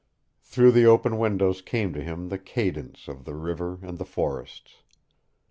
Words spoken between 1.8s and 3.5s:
to him the cadence of the